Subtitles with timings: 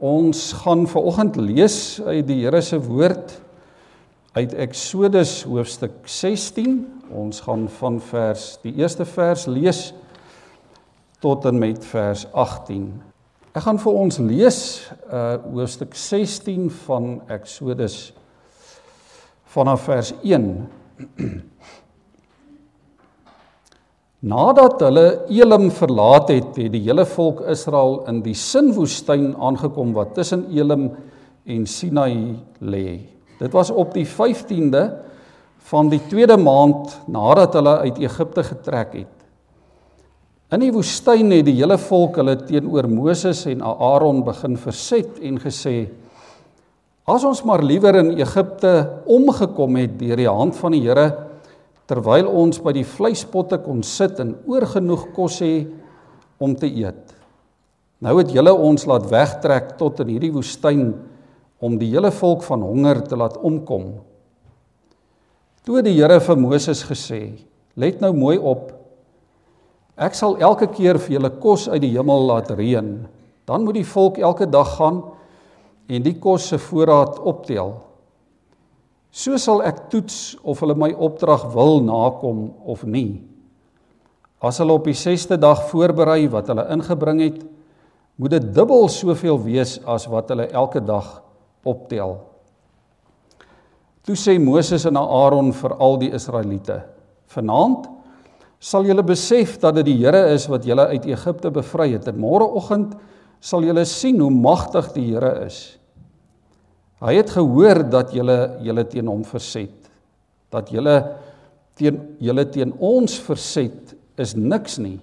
[0.00, 3.34] Ons gaan vanoggend lees uit die Here se woord
[4.32, 6.78] uit Eksodus hoofstuk 16.
[7.12, 9.82] Ons gaan van vers die eerste vers lees
[11.20, 12.88] tot en met vers 18.
[13.52, 14.62] Ek gaan vir ons lees
[15.12, 18.14] uh hoofstuk 16 van Eksodus
[19.52, 20.52] vanaf vers 1.
[24.20, 30.12] Nadat hulle Elim verlaat het, het die hele volk Israel in die Sinwoestyn aangekom wat
[30.18, 30.90] tussen Elim
[31.48, 32.98] en Sinai lê.
[33.40, 34.82] Dit was op die 15de
[35.70, 39.16] van die tweede maand nadat hulle uit Egipte getrek het.
[40.52, 45.40] In die woestyn het die hele volk hulle teenoor Moses en Aaron begin verset en
[45.40, 45.88] gesê:
[47.08, 51.29] "As ons maar liewer in Egipte omgekom het deur die hand van die Here,
[51.90, 55.54] terwyl ons by die vleispotte kon sit en oorgenoeg kos hê
[56.38, 57.16] om te eet.
[58.00, 60.92] Nou het julle ons laat wegtrek tot in hierdie woestyn
[61.60, 63.90] om die hele volk van honger te laat omkom.
[65.66, 67.36] Toe die Here vir Moses gesê:
[67.76, 68.72] "Let nou mooi op.
[69.98, 73.06] Ek sal elke keer vir julle kos uit die hemel laat reën.
[73.44, 75.02] Dan moet die volk elke dag gaan
[75.88, 77.89] en die kos se voorraad optel."
[79.10, 83.22] So sal ek toets of hulle my opdrag wil nakom of nie.
[84.40, 87.40] As hulle op die 6ste dag voorberei wat hulle ingebring het,
[88.20, 91.18] moet dit dubbel soveel wees as wat hulle elke dag
[91.66, 92.18] optel.
[94.06, 96.78] Toe sê Moses en Aaron vir al die Israeliete:
[97.34, 97.88] "Vanaand
[98.60, 102.08] sal julle besef dat dit die Here is wat julle uit Egipte bevry het.
[102.08, 102.94] En môreoggend
[103.40, 105.79] sal julle sien hoe magtig die Here is."
[107.00, 109.88] Hy het gehoor dat julle julle teen hom verset.
[110.52, 110.96] Dat julle
[111.80, 114.98] teen julle teen ons verset is niks nie.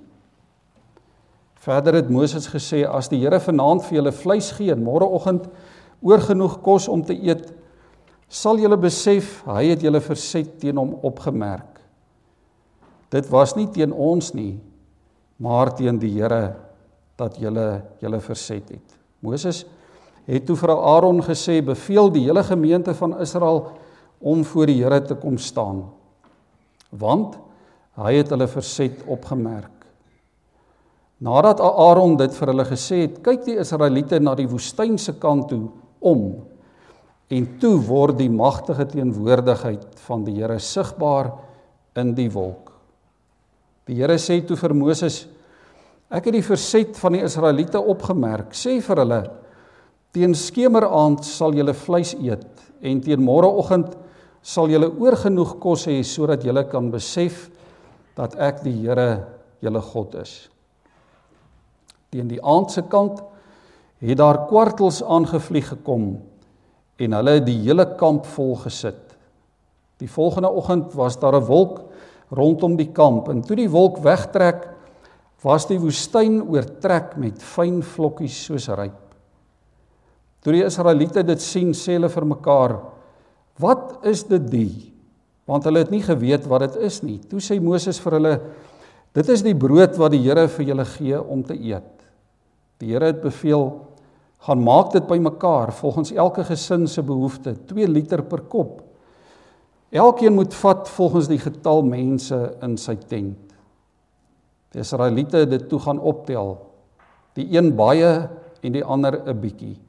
[1.67, 5.49] Verder het Moses gesê as die Here vanaand vir julle vleis gee en môreoggend
[6.05, 7.49] oorgenoeg kos om te eet,
[8.29, 11.81] sal julle besef hy het julle verset teen hom opgemerk.
[13.11, 14.59] Dit was nie teen ons nie,
[15.41, 16.53] maar teen die Here
[17.17, 18.97] dat julle julle verset het.
[19.25, 19.63] Moses
[20.27, 23.63] het toe vir Aaron gesê beveel die hele gemeente van Israel
[24.19, 25.85] om voor die Here te kom staan
[26.91, 27.35] want
[27.99, 29.73] hy het hulle verset opgemerk.
[31.19, 35.65] Nadat Aaron dit vir hulle gesê het kyk die Israeliete na die woestynse kant toe
[36.05, 36.27] om
[37.33, 41.33] en toe word die magtige teenwoordigheid van die Here sigbaar
[41.99, 42.71] in die wolk.
[43.89, 45.25] Die Here sê toe vir Moses
[46.07, 48.53] ek het die verset van die Israeliete opgemerk.
[48.55, 49.21] Sê vir hulle
[50.15, 52.47] Teen skemeraand sal julle vleis eet
[52.81, 53.95] en teen môreoggend
[54.41, 57.47] sal julle oorgenoeg kos hê sodat julle kan besef
[58.17, 59.25] dat ek die Here
[59.61, 60.47] julle God is.
[62.13, 63.21] Teen die aandse kant
[64.01, 66.09] het daar kwartels aangevlieg gekom
[66.97, 69.01] en hulle het die hele kamp vol gesit.
[70.01, 71.81] Die volgende oggend was daar 'n wolk
[72.31, 74.67] rondom die kamp en toe die wolk wegtrek
[75.43, 79.06] was die woestyn oortrek met fyn vlokkies soos ryp.
[80.43, 82.77] Toe die Israeliete dit sien, sê hulle vir mekaar:
[83.59, 84.93] "Wat is dit die?"
[85.47, 87.19] Want hulle het nie geweet wat dit is nie.
[87.19, 88.39] Toe sê Moses vir hulle:
[89.13, 92.03] "Dit is die brood wat die Here vir julle gee om te eet."
[92.79, 93.79] Die Here het beveel:
[94.39, 98.83] "Gaan maak dit bymekaar volgens elke gesin se behoefte, 2 liter per kop.
[99.89, 103.37] Elkeen moet vat volgens die getal mense in sy tent."
[104.71, 106.57] Die Israeliete het dit toe gaan optel.
[107.33, 108.29] Die een baie
[108.61, 109.86] en die ander 'n bietjie.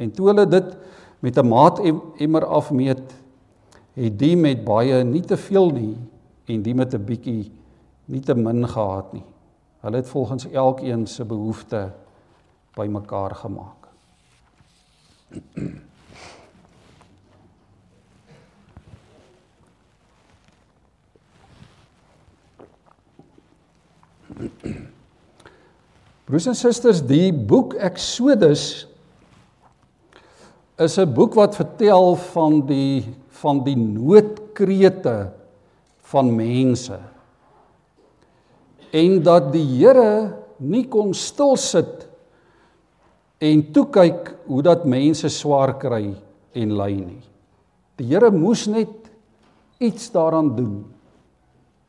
[0.00, 0.76] En toe hulle dit
[1.20, 3.14] met 'n maatemmer afmeet,
[3.92, 5.96] het die met baie nie te veel nie
[6.44, 7.52] en die met 'n bietjie
[8.04, 9.24] nie te min gehad nie.
[9.80, 11.92] Hulle het volgens elkeen se behoefte
[12.74, 13.88] bymekaar gemaak.
[26.24, 28.89] Broers en susters, die boek Eksodus
[30.80, 33.04] is 'n boek wat vertel van die
[33.40, 35.32] van die noodkrete
[36.10, 36.98] van mense.
[38.92, 42.08] En dat die Here nie kon stil sit
[43.38, 46.14] en toe kyk hoe dat mense swaar kry
[46.52, 47.22] en ly nie.
[47.96, 48.92] Die Here moes net
[49.78, 50.84] iets daaraan doen.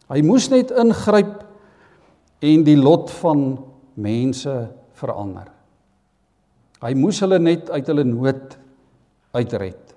[0.08, 1.44] Hy moes net ingryp
[2.42, 3.60] en die lot van
[3.96, 4.56] mense
[4.94, 5.52] verander.
[6.82, 8.61] Hy moes hulle net uit hulle nood
[9.32, 9.96] uitred.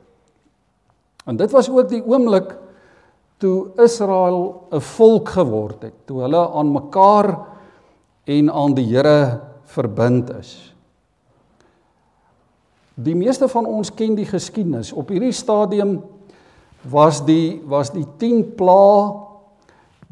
[1.25, 2.54] En dit was ook die oomblik
[3.38, 7.38] toe Israel 'n volk geword het, toe hulle aan mekaar
[8.25, 10.75] en aan die Here verbind is.
[12.94, 14.92] Die meeste van ons ken die geskiedenis.
[14.92, 16.02] Op hierdie stadium
[16.82, 19.25] was die was die 10 pla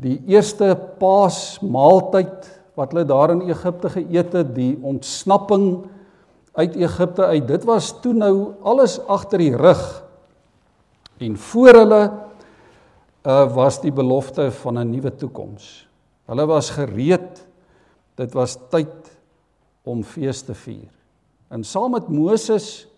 [0.02, 5.84] die eerste Paasmaaltyd wat hulle daar in Egipte geëet het, die ontsnapping
[6.52, 7.46] uit Egipte uit.
[7.49, 10.04] Dit was toe nou alles agter die rug.
[11.19, 12.02] En voor hulle
[13.22, 15.88] uh was die belofte van 'n nuwe toekoms.
[16.26, 17.46] Hulle was gereed.
[18.14, 19.19] Dit was tyd
[19.82, 20.90] om fees te vier.
[21.49, 22.88] En saam met Moses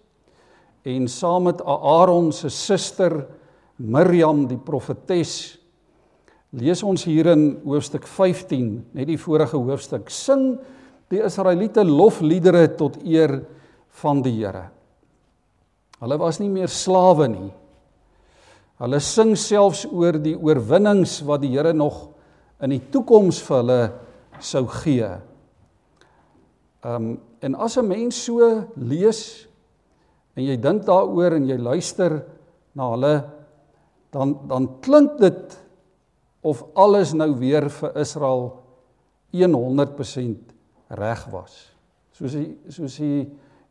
[0.82, 3.26] en saam met Aaron se suster
[3.76, 5.58] Miriam die profetes
[6.54, 10.54] lees ons hier in hoofstuk 15 net die vorige hoofstuk sing
[11.12, 13.38] die Israeliete lofliedere tot eer
[14.00, 14.68] van die Here.
[16.00, 17.50] Hulle was nie meer slawe nie.
[18.82, 22.08] Hulle sing selfs oor die oorwinnings wat die Here nog
[22.64, 23.80] in die toekoms vir hulle
[24.42, 25.12] sou gee.
[26.84, 27.14] Um
[27.44, 28.40] en as 'n mens so
[28.76, 29.46] lees
[30.34, 32.24] en jy dink daaroor en jy luister
[32.74, 33.24] na hulle
[34.12, 35.58] dan dan klink dit
[36.42, 38.52] of alles nou weer vir Israel
[39.32, 40.53] 100%
[40.98, 41.56] reg was.
[42.14, 43.24] Soos die soos die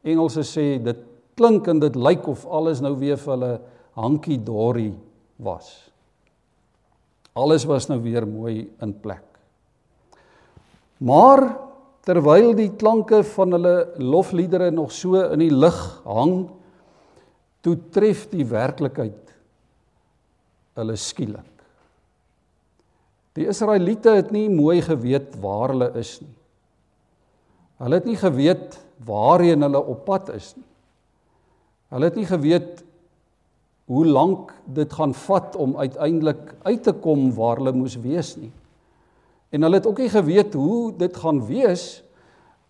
[0.04, 1.00] Engelse sê dit
[1.40, 3.54] klink en dit lyk of alles nou weer vir hulle
[3.98, 4.92] hankie dory
[5.44, 5.70] was.
[7.34, 9.26] Alles was nou weer mooi in plek.
[11.04, 11.42] Maar
[12.06, 16.36] terwyl die klanke van hulle lofliedere nog so in die lug hang,
[17.64, 19.34] toe tref die werklikheid
[20.78, 21.50] hulle skielik.
[23.34, 26.34] Die Israeliete het nie mooi geweet waar hulle is nie.
[27.82, 30.68] Hulle het nie geweet waarheen hulle op pad is nie.
[31.94, 32.84] Hulle het nie geweet
[33.92, 38.52] hoe lank dit gaan vat om uiteindelik uit te kom waar hulle moes wees nie.
[39.54, 42.04] En hulle het ook nie geweet hoe dit gaan wees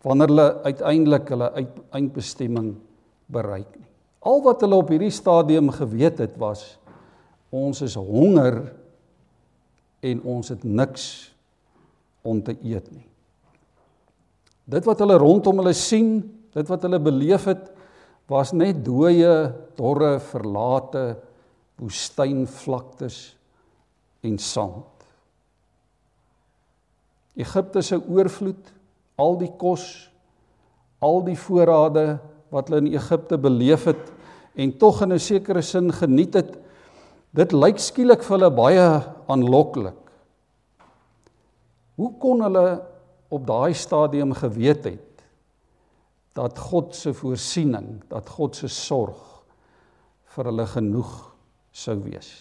[0.03, 1.49] wanneer hulle uiteindelik hulle
[1.95, 2.73] eindbestemming
[3.31, 3.87] bereik nie.
[4.23, 6.73] Al wat hulle op hierdie stadium geweet het was
[7.53, 8.63] ons is honger
[10.03, 11.05] en ons het niks
[12.25, 13.05] om te eet nie.
[14.69, 16.21] Dit wat hulle rondom hulle sien,
[16.53, 17.69] dit wat hulle beleef het,
[18.31, 21.17] was net dooie, dorre, verlate
[21.81, 23.17] woestynvlaktes
[24.23, 24.87] en sand.
[27.35, 28.71] Egipte se oorvloed,
[29.19, 29.87] al die kos,
[31.03, 32.19] al die voorrade
[32.53, 34.11] wat hulle in Egipte beleef het
[34.55, 36.53] en tog in 'n sekere sin geniet het,
[37.33, 38.85] Dit lyk skielik vir hulle baie
[39.33, 39.97] aanloklik.
[41.97, 42.65] Hoe kon hulle
[43.33, 45.09] op daai stadium geweet het
[46.33, 49.19] dat God se voorsiening, dat God se sorg
[50.33, 51.11] vir hulle genoeg
[51.73, 52.31] sou wees?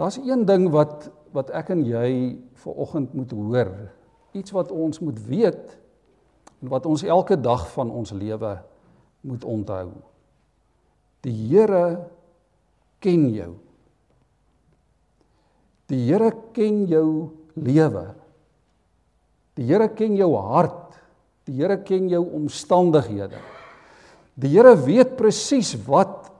[0.00, 3.68] Daar's een ding wat wat ek en jy ver oggend moet hoor,
[4.34, 5.76] iets wat ons moet weet
[6.58, 8.56] en wat ons elke dag van ons lewe
[9.20, 9.92] moet onthou.
[11.22, 12.00] Die Here
[12.98, 13.52] ken jou.
[15.86, 17.30] Die Here ken jou
[17.64, 18.06] lewe.
[19.58, 20.96] Die Here ken jou hart.
[21.48, 23.40] Die Here ken jou omstandighede.
[24.40, 26.30] Die Here weet presies wat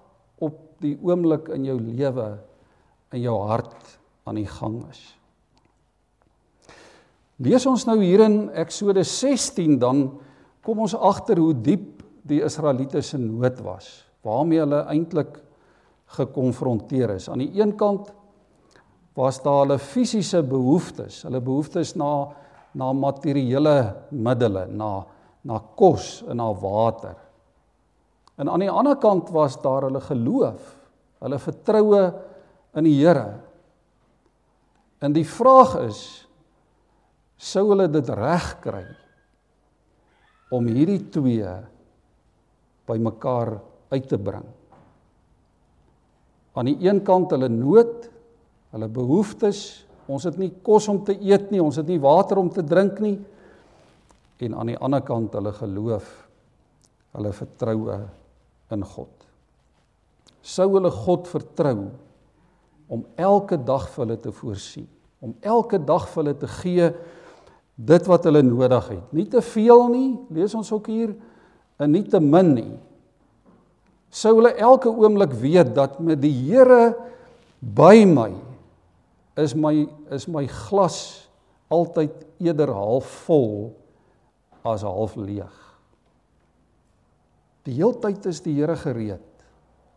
[0.40, 2.32] op die oomblik in jou lewe
[3.12, 3.96] in jou hart
[4.28, 5.00] aan die gang is.
[7.40, 10.04] Lees ons nou hier in Eksodus 16 dan
[10.64, 13.88] kom ons agter hoe diep die Israeliete se nood was
[14.24, 15.38] waarmee hulle eintlik
[16.18, 17.30] gekonfronteer is.
[17.32, 18.10] Aan die een kant
[19.20, 22.12] was daar hulle fisiese behoeftes, hulle behoeftes na
[22.70, 23.76] na materiële
[24.14, 25.00] middele, na
[25.42, 27.16] na kos en na water.
[28.38, 30.74] En aan die ander kant was daar hulle geloof,
[31.24, 32.02] hulle vertroue
[32.76, 33.40] in die Here.
[35.00, 36.02] En die vraag is
[37.40, 38.84] sou hulle dit reg kry
[40.52, 41.56] om hierdie twee
[42.90, 43.54] bymekaar
[43.94, 44.44] uit te bring.
[46.52, 48.09] Aan die een kant hulle nood,
[48.74, 52.50] hulle behoeftes, ons het nie kos om te eet nie, ons het nie water om
[52.50, 53.16] te drink nie.
[54.40, 56.08] En aan die ander kant hulle geloof,
[57.16, 57.98] hulle vertroue
[58.74, 59.12] in God.
[60.40, 61.76] Sou hulle God vertrou
[62.90, 64.88] om elke dag vir hulle te voorsien,
[65.22, 66.92] om elke dag vir hulle te gee
[67.80, 69.12] dit wat hulle nodig het.
[69.16, 71.12] Nie te veel nie, lees ons ook hier,
[71.80, 72.72] en nie te min nie
[74.10, 76.92] sou hulle elke oomblik weet dat met die Here
[77.60, 78.32] by my
[79.36, 81.28] is my is my glas
[81.70, 83.70] altyd eerder half vol
[84.66, 85.56] as half leeg.
[87.68, 89.26] Die heeltyd is die Here gereed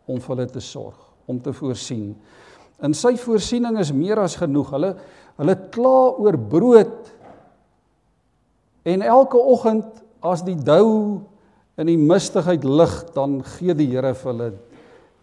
[0.06, 2.12] om vir hulle te sorg, om te voorsien.
[2.84, 4.72] In sy voorsiening is meer as genoeg.
[4.74, 4.94] Hulle
[5.34, 7.08] hulle kla oor brood
[8.86, 11.24] en elke oggend as die dou
[11.80, 14.50] in die mistigheid lig, dan gee die Here vir hulle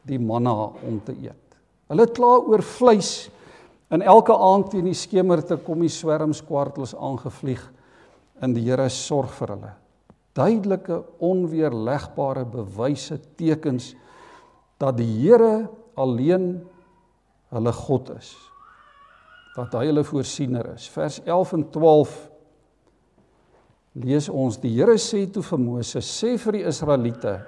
[0.09, 1.37] die manna om te eet.
[1.91, 3.29] Hulle kla oor vleis
[3.91, 7.63] en elke aand teen die skemer te kom die swerms kwartels aangevlieg
[8.41, 9.71] en die Here sorg vir hulle.
[10.37, 13.91] Duidelike onweerlegbare bewyse tekens
[14.81, 15.67] dat die Here
[15.99, 16.53] alleen
[17.51, 18.31] hulle God is.
[19.57, 20.87] Dat hy hulle voorsiener is.
[20.89, 22.13] Vers 11 en 12
[23.99, 27.41] lees ons die Here sê toe vir Moses sê vir die Israeliete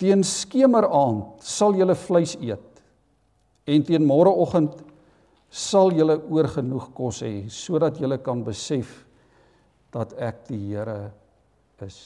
[0.00, 2.80] teen skemeraand sal julle vleis eet
[3.68, 4.80] en teen môreoggend
[5.52, 9.02] sal julle oorgenoeg kos hê sodat julle kan besef
[9.92, 11.12] dat ek die Here
[11.84, 11.98] is.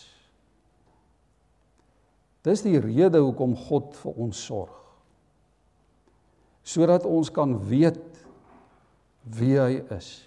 [2.43, 4.73] Dis die rede hoekom God vir ons sorg.
[6.67, 8.03] Sodat ons kan weet
[9.37, 10.27] wie hy is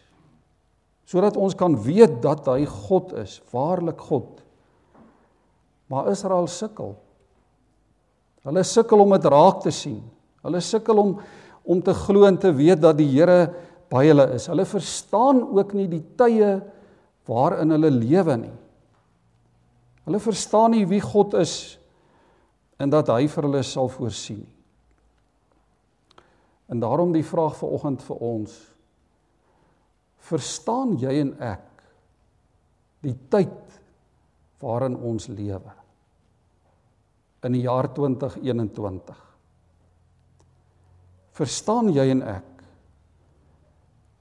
[1.09, 4.43] sodat ons kan weet dat hy God is, waarlik God.
[5.89, 6.93] Maar Israel sukkel.
[8.45, 10.03] Hulle sukkel om dit raak te sien.
[10.45, 11.15] Hulle sukkel om
[11.69, 13.53] om te glo en te weet dat die Here
[13.89, 14.47] by hulle is.
[14.49, 16.57] Hulle verstaan ook nie die tye
[17.29, 18.55] waarin hulle lewe nie.
[20.07, 21.77] Hulle verstaan nie wie God is
[22.81, 24.55] en dat hy vir hulle sal voorsien nie.
[26.69, 28.57] En daarom die vraag vanoggend vir ons
[30.29, 31.83] Verstaan jy en ek
[33.01, 33.79] die tyd
[34.61, 35.71] waarin ons lewe?
[37.47, 39.28] In die jaar 2021.
[41.39, 42.45] Verstaan jy en ek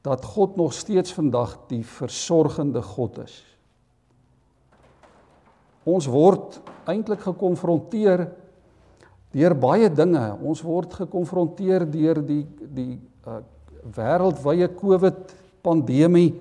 [0.06, 3.40] dat God nog steeds vandag die versorgende God is?
[5.88, 8.28] Ons word eintlik gekonfronteer
[9.34, 10.24] deur baie dinge.
[10.44, 12.94] Ons word gekonfronteer deur die die
[13.26, 13.40] uh,
[13.96, 15.34] wêreldwye COVID
[15.64, 16.32] pandemie.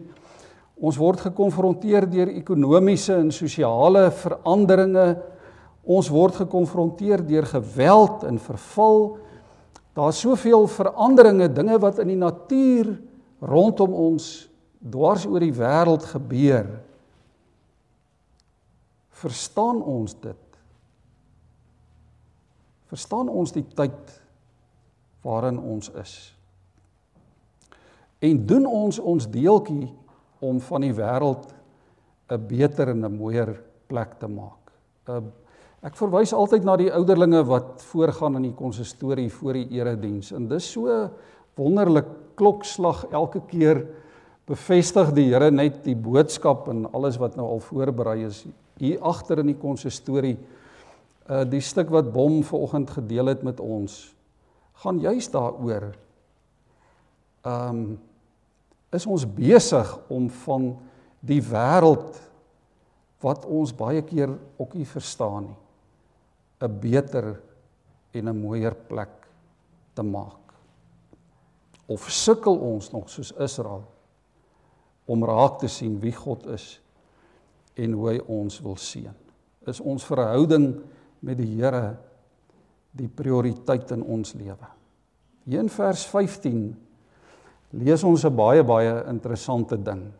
[0.78, 5.08] Ons word gekonfronteer deur ekonomiese en sosiale veranderinge.
[5.88, 9.02] Ons word gekonfronteer deur geweld en verval.
[9.98, 12.92] Daar's soveel veranderinge, dinge wat in die natuur
[13.42, 14.46] rondom ons
[14.78, 16.70] dwars oor die wêreld gebeur.
[19.18, 20.44] Verstaan ons dit?
[22.94, 24.18] Verstaan ons die tyd
[25.26, 26.18] waarin ons is?
[28.20, 29.90] en doen ons ons deeltjie
[30.40, 31.54] om van die wêreld
[32.30, 34.72] 'n beter en 'n mooier plek te maak.
[35.08, 35.22] Uh,
[35.88, 40.34] ek verwys altyd na die ouderlinge wat voorgaan in die konsistorie voor die erediens.
[40.36, 40.92] En dis so
[41.58, 43.86] wonderlik klokslag elke keer
[44.48, 48.44] bevestig die Here net die boodskap en alles wat nou al voorberei is
[48.82, 50.36] hier agter in die konsistorie.
[51.28, 53.96] Uh die stuk wat Bom vanoggend gedeel het met ons
[54.84, 55.88] gaan juist daaroor.
[57.48, 57.98] Um
[58.94, 60.68] is ons besig om van
[61.20, 62.20] die wêreld
[63.24, 65.58] wat ons baie keer ook nie verstaan nie
[66.62, 67.42] 'n beter
[68.14, 69.28] en 'n mooier plek
[69.94, 70.54] te maak.
[71.88, 73.86] Of sukkel ons nog soos Israel
[75.06, 76.82] om raak te sien wie God is
[77.76, 79.14] en hoe hy ons wil seën?
[79.68, 80.82] Is ons verhouding
[81.20, 81.98] met die Here
[82.92, 84.68] die prioriteit in ons lewe?
[85.46, 86.76] Hier in vers 15
[87.72, 90.12] lees ons 'n baie baie interessante ding.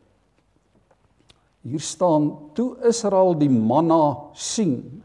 [1.62, 5.04] Hier staan toe Israel die manna sien.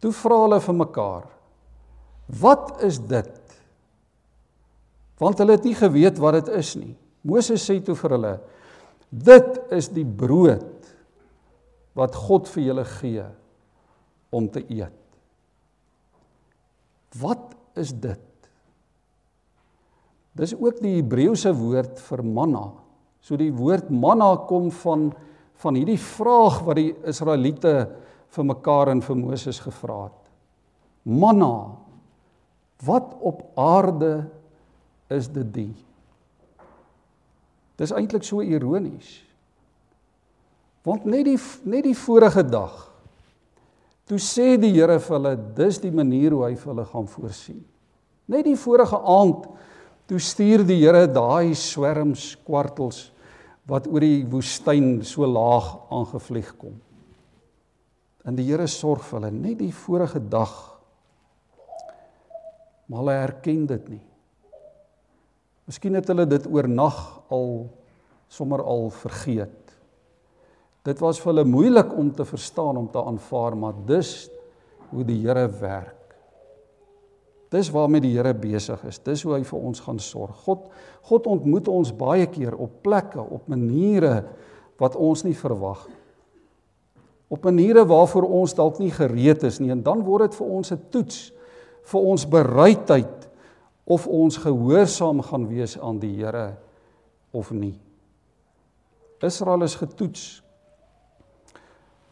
[0.00, 1.26] Toe vra hulle vir mekaar:
[2.40, 3.36] "Wat is dit?"
[5.20, 6.96] Want hulle het nie geweet wat dit is nie.
[7.22, 8.40] Moses sê toe vir hulle:
[9.10, 10.88] "Dit is die brood
[11.94, 13.26] wat God vir julle gee
[14.32, 14.96] om te eet."
[17.20, 18.20] Wat is dit?
[20.32, 22.70] Dis ook die Hebreëse woord vir manna.
[23.20, 25.10] So die woord manna kom van
[25.60, 27.90] van hierdie vraag wat die Israeliete
[28.30, 30.18] vir mekaar en vir Moses gevra het.
[31.04, 31.76] Manna.
[32.84, 34.28] Wat op aarde
[35.12, 35.72] is dit die?
[37.80, 39.18] Dis eintlik so ironies.
[40.86, 42.86] Want net die net die vorige dag
[44.08, 47.60] toe sê die Here vir hulle dis die manier hoe hy vir hulle gaan voorsien.
[48.30, 49.44] Net die vorige aand
[50.10, 53.12] Toe stuur die Here daai swerms kwartels
[53.70, 56.72] wat oor die woestyn so laag aangevlieg kom.
[58.28, 60.52] En die Here sorg vir hulle net die vorige dag.
[62.90, 64.04] Maar hulle erken dit nie.
[65.70, 66.98] Miskien het hulle dit oornag
[67.30, 67.50] al
[68.30, 69.56] sommer al vergeet.
[70.86, 74.30] Dit was vir hulle moeilik om te verstaan om te aanvaar, maar dis
[74.90, 75.96] hoe die Here werk.
[77.50, 78.98] Dis waarmee die Here besig is.
[79.02, 80.44] Dis hoe hy vir ons gaan sorg.
[80.46, 80.70] God
[81.06, 84.24] God ontmoet ons baie keer op plekke, op maniere
[84.80, 85.99] wat ons nie verwag nie.
[87.30, 90.72] Op maniere waarvoor ons dalk nie gereed is nie en dan word dit vir ons
[90.72, 91.32] 'n toets
[91.92, 93.28] vir ons bereidheid
[93.86, 96.56] of ons gehoorsaam gaan wees aan die Here
[97.32, 97.78] of nie.
[99.20, 100.42] Israel is getoets.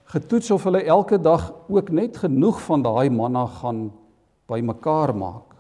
[0.05, 3.93] Getoets of hulle elke dag ook net genoeg van daai manna gaan
[4.47, 5.55] bymekaar maak.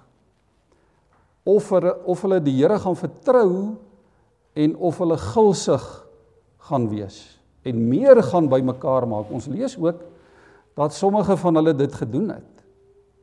[1.44, 3.76] Of hulle of hulle die Here gaan vertrou
[4.54, 6.06] en of hulle gulsig
[6.58, 9.32] gaan wees en meer gaan bymekaar maak.
[9.34, 10.04] Ons lees ook
[10.78, 12.54] dat sommige van hulle dit gedoen het.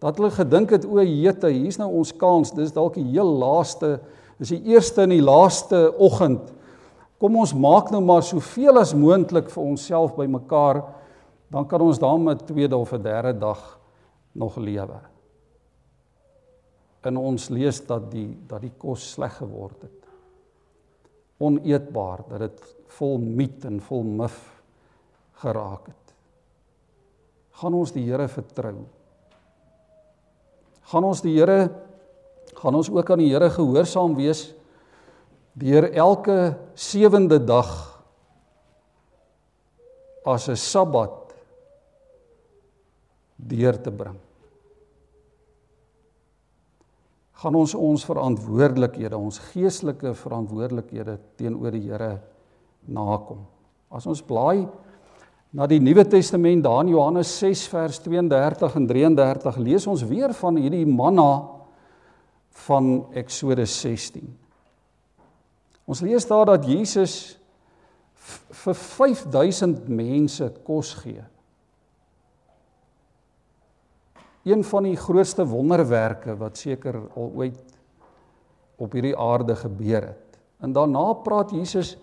[0.04, 2.52] Dat hulle gedink het o, jete, hier's nou ons kans.
[2.56, 4.00] Dis dalk die heel laaste,
[4.38, 6.52] dis die eerste en die laaste oggend.
[7.22, 10.84] Kom ons maak nou maar soveel as moontlik vir onsself bymekaar,
[11.48, 13.80] dan kan ons dan met tweede of 'n derde dag
[14.34, 15.00] nog lewe.
[17.02, 20.02] En ons lees dat die dat die kos sleg geword het.
[21.38, 24.38] Oneetbaar, dat dit vol miet en vol mif
[25.42, 26.14] geraak het.
[27.62, 28.76] Gaan ons die Here vertrou?
[30.92, 31.70] Gaan ons die Here
[32.56, 34.48] gaan ons ook aan die Here gehoorsaam wees
[35.56, 37.70] deur elke sewende dag
[40.26, 41.36] as 'n Sabbat
[43.36, 44.18] deur te bring.
[47.34, 52.22] Gaan ons ons verantwoordelikhede, ons geestelike verantwoordelikhede teenoor die Here
[52.88, 53.44] nakom.
[53.90, 54.66] As ons blaai
[55.56, 60.34] na die Nuwe Testament daar in Johannes 6 vers 32 en 33 lees ons weer
[60.36, 61.30] van hierdie manna
[62.66, 64.26] van Eksodus 16.
[65.86, 67.38] Ons lees daar dat Jesus
[68.66, 71.24] vir 5000 mense kos gee.
[74.46, 77.62] Een van die grootste wonderwerke wat seker al ooit
[78.82, 80.40] op hierdie aarde gebeur het.
[80.62, 81.96] En daarna praat Jesus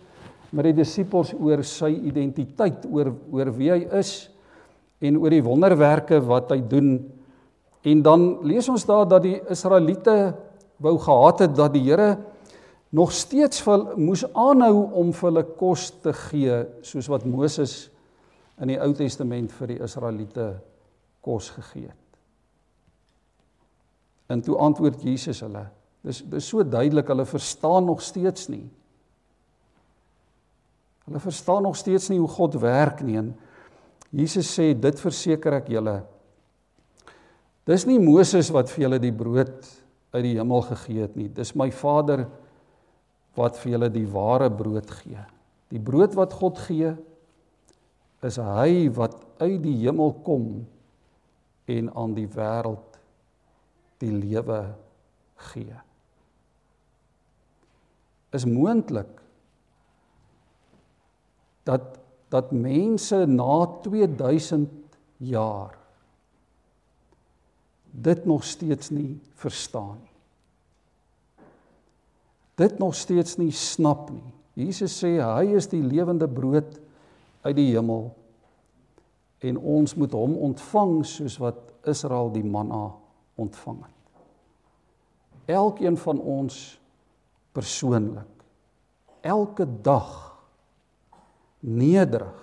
[0.53, 4.29] met die disippels oor sy identiteit, oor oor wie hy is
[5.03, 6.91] en oor die wonderwerke wat hy doen.
[7.83, 10.35] En dan lees ons daar dat die Israeliete
[10.83, 12.17] wou gehad het dat die Here
[12.93, 17.89] nog steeds vir moes aanhou om vir hulle kos te gee soos wat Moses
[18.61, 20.53] in die Ou Testament vir die Israeliete
[21.25, 21.99] kos gegee het.
[24.33, 25.65] En toe antwoord Jesus hulle.
[26.03, 28.67] Dis dis so duidelik, hulle verstaan nog steeds nie.
[31.13, 33.35] Hulle verstaan nog steeds nie hoe God werk nie en
[34.17, 35.99] Jesus sê dit verseker ek julle.
[37.69, 39.69] Dis nie Moses wat vir julle die brood
[40.17, 41.29] uit die hemel gegee het nie.
[41.29, 42.25] Dis my Vader
[43.37, 45.21] wat vir julle die ware brood gee.
[45.69, 46.95] Die brood wat God gee
[48.25, 50.49] is hy wat uit die hemel kom
[51.69, 53.01] en aan die wêreld
[54.01, 54.63] die lewe
[55.53, 55.77] gee.
[58.33, 59.22] Is moontlik
[61.69, 61.99] dat
[62.33, 64.71] dat mense na 2000
[65.17, 65.79] jaar
[67.91, 70.17] dit nog steeds nie verstaan nie.
[72.55, 74.33] Dit nog steeds nie snap nie.
[74.65, 76.81] Jesus sê hy is die lewende brood
[77.45, 78.11] uit die hemel
[79.43, 82.93] en ons moet hom ontvang soos wat Israel die manna
[83.41, 83.99] ontvang het.
[85.53, 86.59] Elkeen van ons
[87.53, 88.29] persoonlik
[89.21, 90.32] elke dag
[91.63, 92.39] nederig,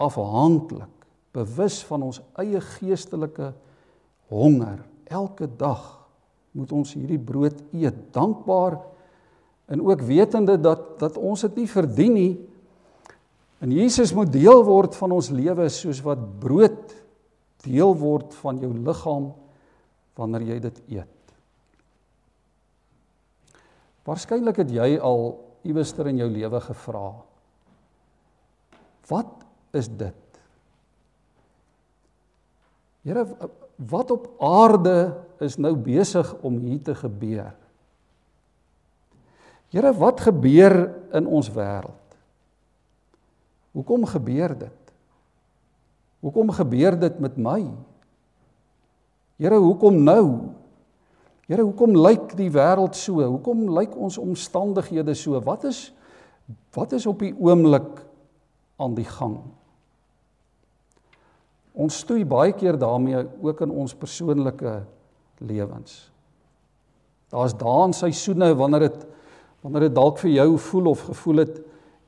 [0.00, 0.92] afhanklik,
[1.36, 3.52] bewus van ons eie geestelike
[4.32, 4.80] honger.
[5.04, 5.84] Elke dag
[6.56, 8.78] moet ons hierdie brood eet, dankbaar
[9.68, 12.34] en ook wetende dat dat ons dit nie verdien nie.
[13.60, 16.94] En Jesus moet deel word van ons lewe soos wat brood
[17.66, 19.30] deel word van jou liggaam
[20.16, 21.12] wanneer jy dit eet.
[24.06, 25.32] Waarskynlik het jy al
[25.66, 27.08] iewester in jou lewe gevra
[29.06, 29.44] Wat
[29.76, 30.22] is dit?
[33.06, 33.22] Here,
[33.76, 35.14] wat op aarde
[35.44, 37.52] is nou besig om hier te gebeur?
[39.70, 40.78] Here, wat gebeur
[41.14, 42.02] in ons wêreld?
[43.76, 44.92] Hoekom gebeur dit?
[46.24, 47.60] Hoekom gebeur dit met my?
[49.36, 50.24] Here, hoekom nou?
[51.46, 53.20] Here, hoekom lyk die wêreld so?
[53.22, 55.38] Hoekom lyk ons omstandighede so?
[55.44, 55.92] Wat is
[56.74, 58.05] wat is op die oomblik
[58.76, 59.38] aan die gang.
[61.76, 64.78] Ons stoei baie keer daarmee ook in ons persoonlike
[65.44, 66.06] lewens.
[67.32, 69.06] Daar's dae en seisoene wanneer dit
[69.64, 71.56] wanneer dit dalk vir jou voel of gevoel het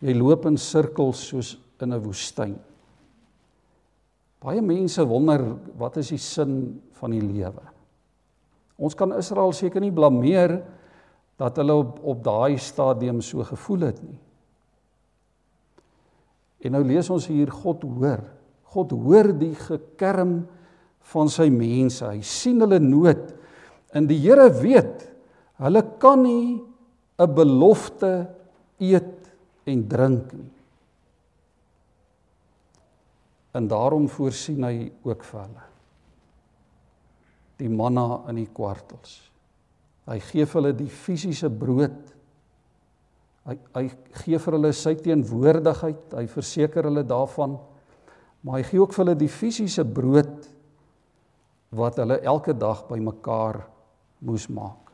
[0.04, 2.54] jy loop in sirkels soos in 'n woestyn.
[4.38, 7.64] Baie mense wonder wat is die sin van die lewe?
[8.78, 10.62] Ons kan Israel seker nie blameer
[11.37, 14.18] dat hulle op op daai stadium so gevoel het nie.
[16.64, 18.23] En nou lees ons hier God hoor.
[18.75, 20.40] God hoor die gekerm
[21.12, 22.05] van sy mense.
[22.05, 23.31] Hy sien hulle nood.
[23.97, 25.07] En die Here weet
[25.62, 26.61] hulle kan nie
[27.18, 28.29] 'n belofte
[28.79, 29.31] eet
[29.66, 30.53] en drink nie.
[33.55, 35.68] En daarom voorsien hy ook vir hulle
[37.59, 39.16] die manna in die kwartels.
[40.07, 42.14] Hy gee hulle die fisiese brood.
[43.49, 43.85] Hy hy
[44.23, 46.13] gee vir hulle sy teenwoordigheid.
[46.13, 47.57] Hy verseker hulle daarvan.
[48.45, 50.49] Maar hy gee ook vir hulle die fisiese brood
[51.79, 53.63] wat hulle elke dag bymekaar
[54.25, 54.93] moes maak.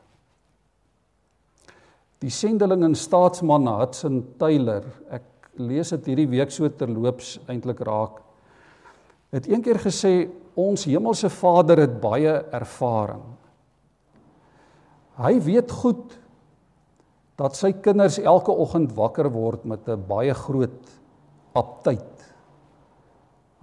[2.23, 8.21] Die sendeling en staatsman Hudson Taylor, ek lees dit hierdie week so terloops eintlik raak.
[9.35, 13.23] Het eendag gesê ons hemelse Vader het baie ervaring.
[15.19, 16.15] Hy weet goed
[17.35, 20.99] dat sy kinders elke oggend wakker word met 'n baie groot
[21.53, 22.11] aptyd.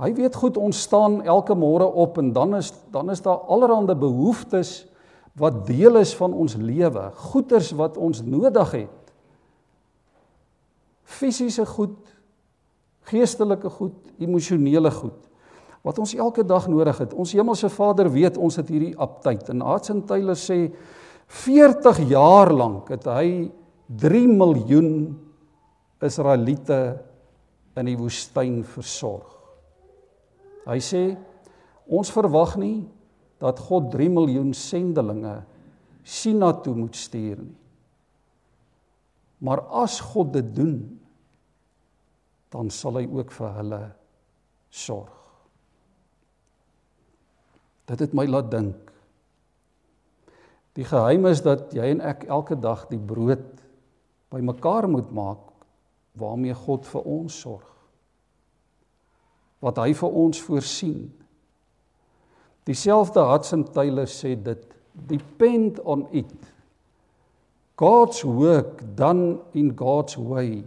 [0.03, 3.95] Hy weet goed ons staan elke môre op en dan is dan is daar allerlei
[3.95, 4.87] behoeftes
[5.37, 9.13] wat deel is van ons lewe, goeders wat ons nodig het.
[11.03, 11.97] Fisiese goed,
[13.01, 15.29] geestelike goed, emosionele goed
[15.83, 17.15] wat ons elke dag nodig het.
[17.15, 19.49] Ons hemelse Vader weet ons het hierdie aptyd.
[19.51, 20.71] En Hudson Taylor sê
[21.27, 23.51] 40 jaar lank het hy
[24.01, 24.91] 3 miljoen
[26.03, 26.81] Israeliete
[27.77, 29.29] in die woestyn versorg.
[30.67, 31.03] Hy sê
[31.93, 32.85] ons verwag nie
[33.43, 35.41] dat God 3 miljoen sendelinge
[36.03, 37.59] China toe moet stuur nie.
[39.43, 40.77] Maar as God dit doen,
[42.55, 43.81] dan sal hy ook vir hulle
[44.71, 45.17] sorg.
[47.91, 48.93] Dit het my laat dink.
[50.79, 53.62] Die geheim is dat jy en ek elke dag die brood
[54.33, 55.49] bymekaar moet maak
[56.19, 57.69] waarmee God vir ons sorg.
[59.63, 61.11] Wat hy vir ons voorsien
[62.65, 64.63] Dieselfde Hudson Taylor sê dit
[65.09, 66.31] depend on it.
[67.77, 70.63] God's work done in God's way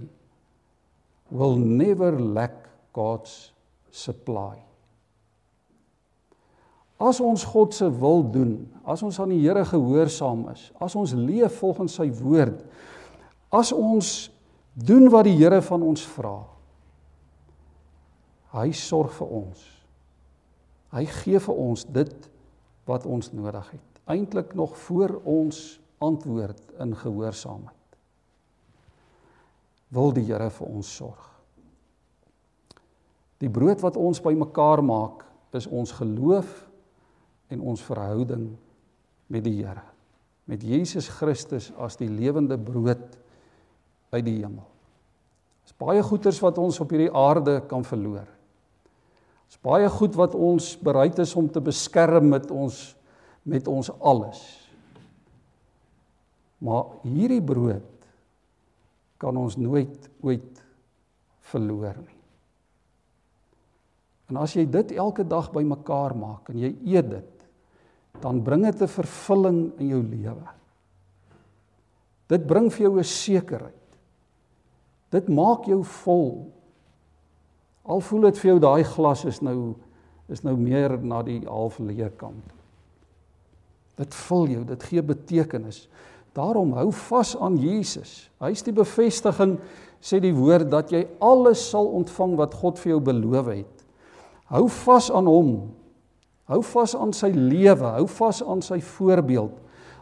[1.30, 3.54] will never lack God's
[3.91, 4.60] supply.
[6.99, 11.13] As ons God se wil doen, as ons aan die Here gehoorsaam is, as ons
[11.15, 12.60] leef volgens sy woord,
[13.56, 14.12] as ons
[14.76, 16.38] doen wat die Here van ons vra,
[18.56, 19.63] hy sorg vir ons.
[20.96, 22.30] Hy gee vir ons dit
[22.88, 24.02] wat ons nodig het.
[24.12, 27.98] Eintlik nog voor ons antwoord in gehoorsaamheid.
[29.96, 31.32] Wil die Here vir ons sorg.
[33.44, 35.24] Die brood wat ons bymekaar maak,
[35.56, 36.50] is ons geloof
[37.52, 38.50] en ons verhouding
[39.32, 39.84] met die Here.
[40.46, 43.15] Met Jesus Christus as die lewende brood
[44.15, 44.65] uit die hemel.
[45.65, 48.28] Daar's baie goeders wat ons op hierdie aarde kan verloor.
[49.49, 52.95] Dis baie goed wat ons bereid is om te beskerm met ons
[53.45, 54.39] met ons alles.
[56.65, 58.08] Maar hierdie brood
[59.21, 60.62] kan ons nooit ooit
[61.51, 62.19] verloor nie.
[64.34, 67.32] En as jy dit elke dag bymekaar maak en jy eet dit,
[68.23, 70.47] dan bring dit 'n vervulling in jou lewe.
[72.28, 73.85] Dit bring vir jou 'n sekerheid.
[75.13, 76.30] Dit maak jou vol
[77.86, 79.76] Al voel dit vir jou daai glas is nou
[80.26, 82.54] is nou meer na die half leë kant.
[83.94, 85.84] Dit vul jou, dit gee betekenis.
[86.34, 88.26] Daarom hou vas aan Jesus.
[88.41, 89.60] Hy's die bevestiging
[90.02, 93.86] sê die woord dat jy alles sal ontvang wat God vir jou beloof het.
[94.50, 95.54] Hou vas aan hom.
[96.50, 99.54] Hou vas aan sy lewe, hou vas aan sy voorbeeld.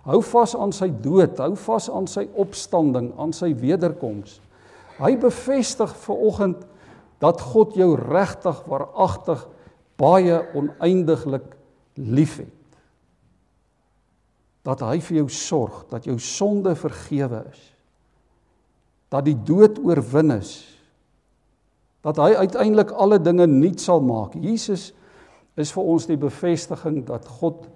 [0.07, 4.39] Hou vas aan sy dood, hou vas aan sy opstanding, aan sy wederkoms.
[5.01, 6.65] Hy bevestig ver oggend
[7.23, 9.45] dat God jou regtig waaragtig
[9.99, 11.45] baie oneindiglik
[11.95, 12.51] liefhet.
[14.63, 17.63] Dat hy vir jou sorg, dat jou sonde vergewe is.
[19.11, 20.55] Dat die dood oorwin is.
[22.03, 24.35] Dat hy uiteindelik alle dinge nuut sal maak.
[24.35, 24.91] Jesus
[25.59, 27.67] is vir ons die bevestiging dat God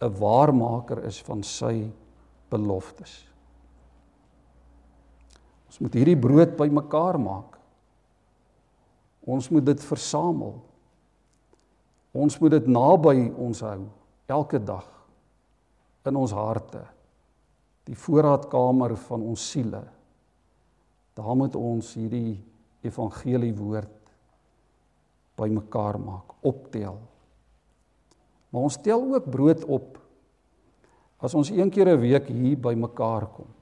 [0.00, 1.90] 'n waarmaker is van sy
[2.50, 3.24] beloftes.
[5.76, 7.58] Ons moet hierdie brood bymekaar maak.
[9.28, 10.54] Ons moet dit versamel.
[12.16, 13.82] Ons moet dit naby ons hou
[14.32, 14.86] elke dag
[16.08, 16.80] in ons harte.
[17.84, 19.82] Die voorraadkamer van ons siele.
[21.12, 22.38] Daar moet ons hierdie
[22.80, 23.92] evangelie woord
[25.36, 26.96] bymekaar maak, optel.
[28.48, 30.00] Maar ons tel ook brood op
[31.20, 33.52] as ons een keer 'n week hier bymekaar kom.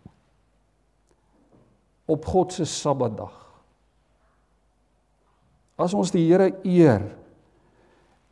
[2.07, 3.45] Op God se Sabbatdag
[5.75, 7.03] As ons die Here eer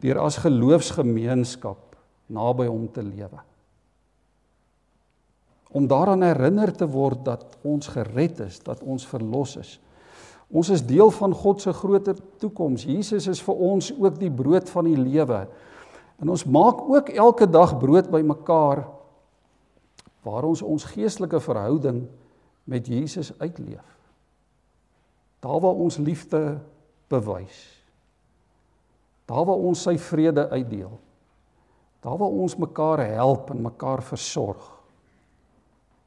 [0.02, 1.92] deur as geloofsgemeenskap
[2.32, 3.38] naby hom te lewe.
[5.72, 9.76] Om daaraan herinner te word dat ons gered is, dat ons verlos is.
[10.52, 12.84] Ons is deel van God se groter toekoms.
[12.84, 15.44] Jesus is vir ons ook die brood van die lewe.
[16.20, 18.84] En ons maak ook elke dag brood by mekaar
[20.22, 22.04] waar ons ons geestelike verhouding
[22.64, 23.86] met Jesus uitleef.
[25.42, 26.60] Daar waar ons liefde
[27.10, 27.62] bewys.
[29.26, 30.92] Daar waar ons sy vrede uitdeel.
[32.02, 34.62] Daar waar ons mekaar help en mekaar versorg.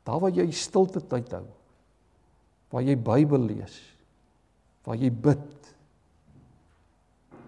[0.04, 1.46] Daar waar jy stilte tyd hou.
[2.72, 3.76] Waar jy Bybel lees.
[4.86, 5.76] Waar jy bid.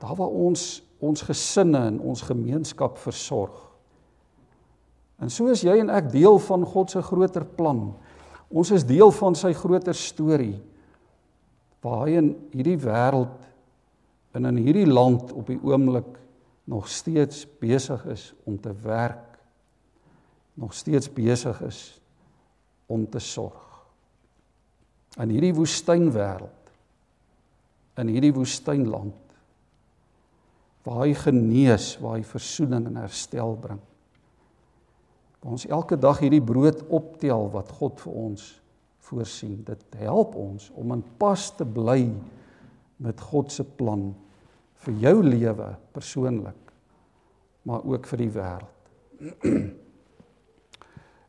[0.01, 3.53] Daar waar ons ons gesinne en ons gemeenskap versorg.
[5.21, 7.91] En so is jy en ek deel van God se groter plan.
[8.47, 10.55] Ons is deel van sy groter storie
[11.83, 13.45] waar hy in hierdie wêreld
[14.35, 16.17] en in hierdie land op die oomblik
[16.67, 19.37] nog steeds besig is om te werk
[20.57, 21.81] nog steeds besig is
[22.89, 23.61] om te sorg.
[25.21, 26.57] In hierdie woestynwêreld
[27.97, 29.15] in hierdie woestynland
[30.85, 33.81] waar hy genees waar hy verzoening en herstel bring
[35.47, 38.45] ons elke dag hierdie brood optel wat God vir ons
[39.07, 39.63] voorsien.
[39.67, 42.09] Dit help ons om in pas te bly
[43.03, 44.09] met God se plan
[44.85, 46.73] vir jou lewe persoonlik,
[47.67, 48.73] maar ook vir die wêreld.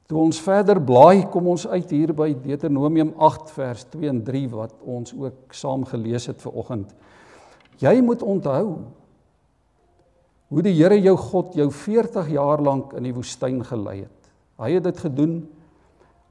[0.09, 4.47] Toe ons verder blaai, kom ons uit hier by Deuteronomium 8 vers 2 en 3
[4.55, 6.95] wat ons ook saam gelees het ver oggend.
[7.83, 8.79] Jy moet onthou
[10.49, 14.31] hoe die Here jou God jou 40 jaar lank in die woestyn gelei het.
[14.59, 15.35] Hy het dit gedoen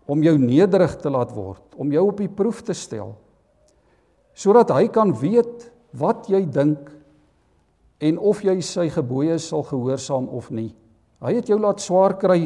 [0.08, 3.16] om jou nederig te laat word, om jou op die proef te stel
[4.38, 5.66] sodat hy kan weet
[5.98, 6.92] wat jy dink
[8.06, 10.70] en of jy sy gebooie sal gehoorsaam of nie.
[11.26, 12.44] Hy het jou laat swaar kry,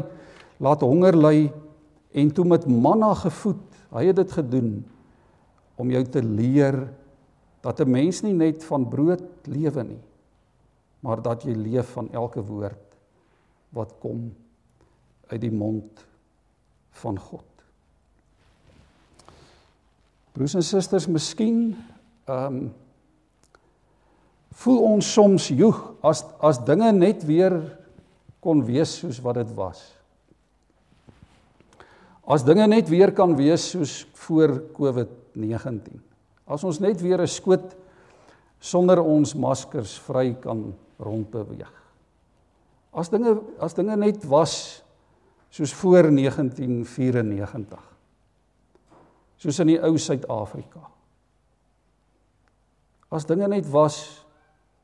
[0.63, 1.49] laat honger ly
[2.15, 3.63] en toe met manna gevoed.
[3.91, 4.69] Hy het dit gedoen
[5.75, 6.79] om jou te leer
[7.61, 9.99] dat 'n mens nie net van brood lewe nie,
[11.01, 12.97] maar dat jy leef van elke woord
[13.73, 14.29] wat kom
[15.31, 16.05] uit die mond
[17.01, 17.47] van God.
[20.31, 21.73] Broers en susters, miskien
[22.25, 22.61] ehm um,
[24.61, 27.55] voel ons soms joeg as as dinge net weer
[28.43, 29.79] kon wees soos wat dit was.
[32.27, 35.97] As dinge net weer kan wees soos voor COVID-19.
[36.45, 37.73] As ons net weer 'n skoot
[38.61, 40.69] sonder ons maskers vry kan
[41.01, 41.71] rondbeweeg.
[42.93, 44.83] As dinge as dinge net was
[45.51, 47.87] soos voor 1994
[49.41, 50.83] soos in die ou Suid-Afrika.
[53.11, 54.21] As dinge net was,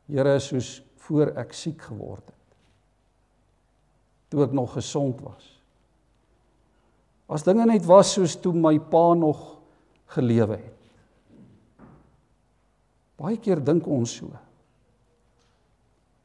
[0.07, 2.35] Here, soos voor ek siek geword het.
[4.31, 5.49] Toe ek nog gesond was.
[7.27, 9.41] As dinge net was soos toe my pa nog
[10.15, 10.76] gelewe het.
[13.17, 14.29] Baie keer dink ons so.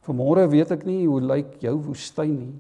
[0.02, 2.58] Vanmôre weet ek nie hoe lyk jou woestyn nie.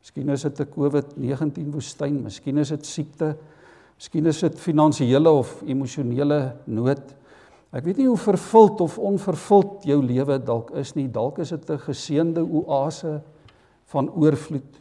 [0.00, 3.36] Miskien is dit 'n COVID-19 woestyn, miskien is dit siekte,
[3.98, 6.38] Miskien is dit finansiële of emosionele
[6.70, 7.02] nood.
[7.74, 11.08] Ek weet nie hoe vervuld of onvervuld jou lewe dalk is nie.
[11.10, 13.20] Dalk is dit 'n geseënde oase
[13.90, 14.78] van oorvloed.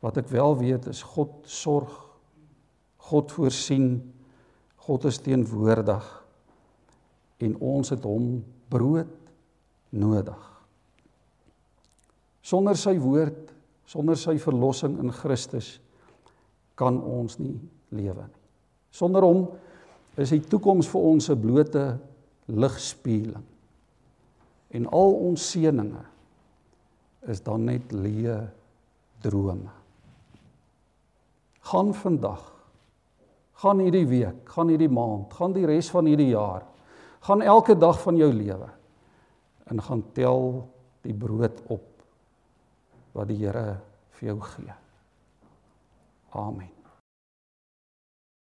[0.00, 1.92] Wat ek wel weet is God sorg.
[2.96, 4.12] God voorsien.
[4.76, 6.25] God is teenwoordig.
[7.42, 9.12] En ons het hom brood
[9.90, 10.42] nodig.
[12.46, 13.52] Sonder sy woord,
[13.86, 15.76] sonder sy verlossing in Christus
[16.78, 17.56] kan ons nie
[17.96, 18.42] lewe nie.
[18.92, 19.46] Sonder hom
[20.20, 21.98] is die toekoms vir ons 'n blote
[22.46, 23.44] ligspieeling.
[24.70, 26.04] En al ons seëninge
[27.28, 28.38] is dan net leë
[29.22, 29.72] drome.
[31.60, 32.42] Gaan vandag,
[33.52, 36.62] gaan hierdie week, gaan hierdie maand, gaan die res van hierdie jaar,
[37.20, 38.68] gaan elke dag van jou lewe
[39.64, 40.68] en gaan tel
[41.02, 41.86] die brood op
[43.16, 43.80] wat die Here
[44.18, 44.72] vir jou gee.
[46.36, 46.75] Amen.